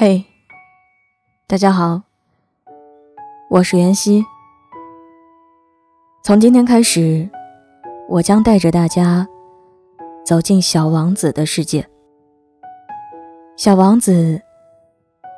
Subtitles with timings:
[0.00, 0.24] 嘿，
[1.48, 2.02] 大家好，
[3.50, 4.24] 我是袁熙。
[6.22, 7.28] 从今天开始，
[8.08, 9.26] 我将带着大家
[10.24, 11.84] 走进小王子的世界。
[13.56, 14.40] 小王子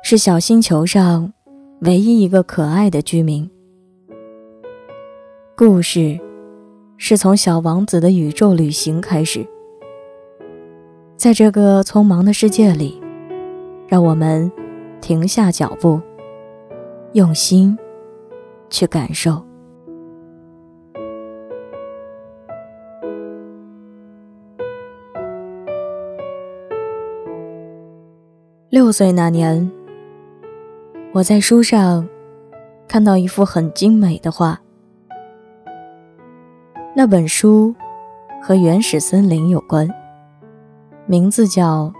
[0.03, 1.33] 是小星球上
[1.79, 3.49] 唯一一个可爱的居民。
[5.57, 6.19] 故事
[6.97, 9.43] 是从小王子的宇宙旅行开始，
[11.17, 13.00] 在这个匆忙的世界里。
[13.91, 14.49] 让我们
[15.01, 15.99] 停下脚步，
[17.11, 17.77] 用心
[18.69, 19.43] 去感受。
[28.69, 29.69] 六岁那年，
[31.11, 32.07] 我在书上
[32.87, 34.57] 看到一幅很精美的画。
[36.95, 37.75] 那本书
[38.41, 39.85] 和原始森林有关，
[41.05, 41.91] 名字叫。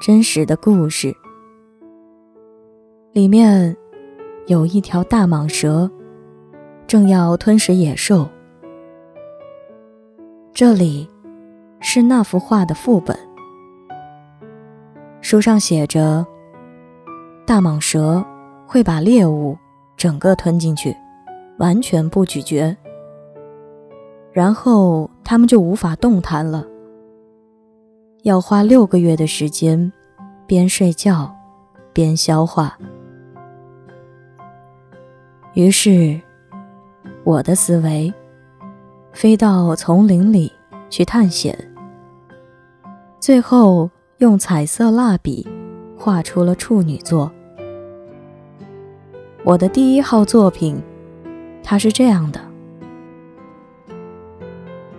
[0.00, 1.14] 真实的故事
[3.12, 3.76] 里面
[4.46, 5.90] 有一条大蟒蛇，
[6.86, 8.26] 正要吞食野兽。
[10.54, 11.06] 这里
[11.80, 13.14] 是那幅画的副本，
[15.20, 16.26] 书上写着：
[17.46, 18.24] 大蟒蛇
[18.66, 19.54] 会把猎物
[19.98, 20.96] 整个吞进去，
[21.58, 22.74] 完全不咀嚼，
[24.32, 26.66] 然后它们就无法动弹了。
[28.22, 29.90] 要花六个月的时间，
[30.46, 31.34] 边睡觉
[31.90, 32.76] 边消化。
[35.54, 36.20] 于是，
[37.24, 38.12] 我的思维
[39.12, 40.52] 飞到丛林里
[40.90, 41.56] 去探险，
[43.18, 45.48] 最后用彩色蜡笔
[45.98, 47.32] 画出了处女座。
[49.44, 50.78] 我的第一号作品，
[51.62, 52.38] 它是这样的。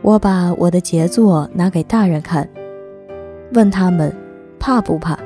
[0.01, 2.49] 我把我的杰作拿给大人看。
[3.53, 4.15] 问他们
[4.59, 5.17] 怕不怕？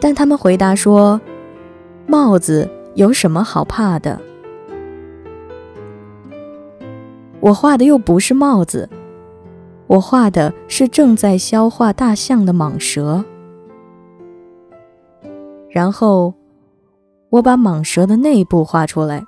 [0.00, 1.20] 但他们回答说
[2.06, 4.18] ：“帽子有什么好怕的？
[7.40, 8.88] 我画的又不是帽子，
[9.86, 13.24] 我画的是正在消化大象的蟒蛇。
[15.68, 16.32] 然后
[17.28, 19.24] 我把蟒蛇的内部画出来，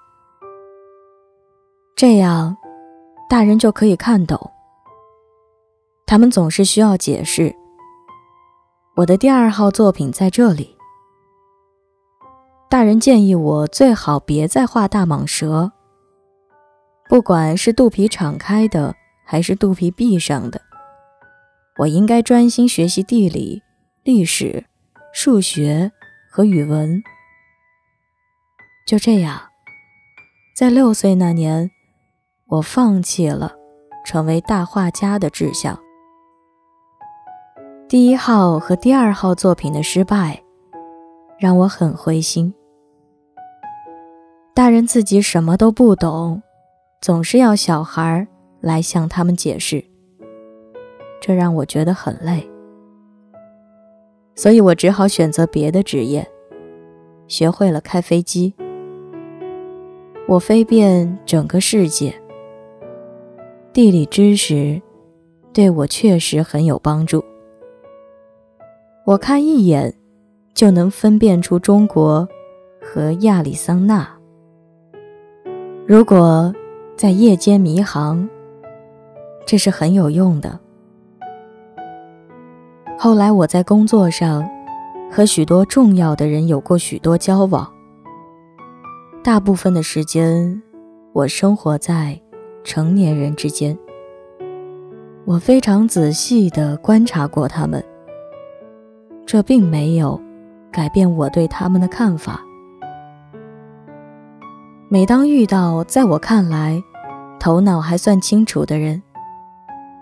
[1.95, 2.57] 这样
[3.29, 4.51] 大人就可以看懂。”
[6.13, 7.57] 他们总是需要解释。
[8.97, 10.77] 我的第二号作品在这里。
[12.69, 15.73] 大人建议我最好别再画大蟒蛇，
[17.09, 20.61] 不管是肚皮敞开的还是肚皮闭上的，
[21.79, 23.63] 我应该专心学习地理、
[24.03, 24.67] 历史、
[25.15, 25.91] 数学
[26.31, 27.03] 和语文。
[28.87, 29.41] 就这样，
[30.55, 31.71] 在六岁那年，
[32.49, 33.55] 我放弃了
[34.05, 35.82] 成为大画家的志向。
[37.93, 40.43] 第一号和第二号作品的失败，
[41.39, 42.55] 让我很灰心。
[44.55, 46.43] 大人自己什么都不懂，
[47.03, 48.27] 总是要小孩
[48.63, 49.85] 来向他们解释，
[51.21, 52.49] 这让我觉得很累。
[54.37, 56.27] 所以我只好选择别的职业，
[57.29, 58.55] 学会了开飞机。
[60.27, 62.15] 我飞遍整个世界，
[63.71, 64.81] 地理知识
[65.53, 67.23] 对我确实很有帮助。
[69.05, 69.93] 我看一眼，
[70.55, 72.29] 就能分辨出中国
[72.81, 74.09] 和亚利桑那。
[75.89, 76.55] 如果
[76.97, 78.29] 在夜间迷航，
[79.45, 80.57] 这是很有用的。
[82.97, 84.49] 后来我在工作上
[85.11, 87.69] 和许多重要的人有过许多交往，
[89.25, 90.63] 大部分的时间
[91.13, 92.21] 我生活在
[92.63, 93.77] 成年人之间。
[95.25, 97.85] 我非常仔细地观察过他们。
[99.33, 100.21] 这并没有
[100.71, 102.39] 改变我对他们的看法。
[104.91, 106.79] 每当遇到在我看来
[107.41, 109.03] 头脑还算清楚的人，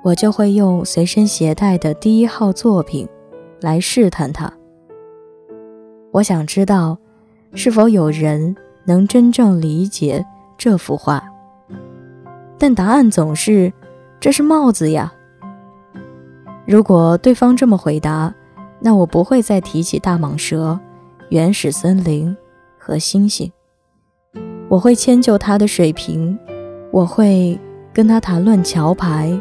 [0.03, 3.09] 我就会用随身携带的第一号作品
[3.61, 4.53] 来试探他。
[6.11, 6.99] 我想知道
[7.55, 10.27] 是否有人能真正理解
[10.59, 11.23] 这幅画，
[12.59, 13.73] 但答案总是
[14.19, 15.12] “这是帽子呀”。
[16.67, 18.35] 如果对方这么回答，
[18.81, 20.79] 那我不会再提起大蟒蛇、
[21.29, 22.35] 原始森林
[22.79, 23.50] 和星星。
[24.69, 26.38] 我会迁就他的水平，
[26.91, 27.59] 我会
[27.93, 29.38] 跟他谈论桥牌、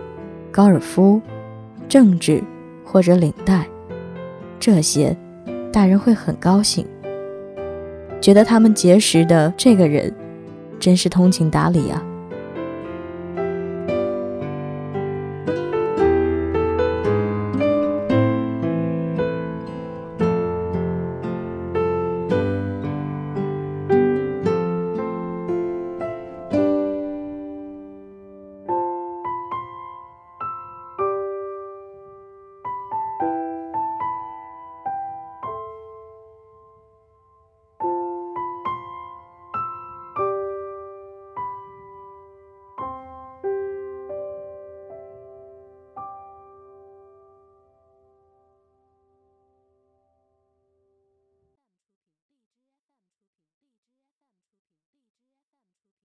[0.51, 1.21] 高尔夫、
[1.87, 2.43] 政治
[2.83, 3.67] 或者领带。
[4.59, 5.15] 这些
[5.71, 6.85] 大人会很高兴，
[8.19, 10.13] 觉得他们结识的这个人
[10.79, 12.03] 真是通情达理啊。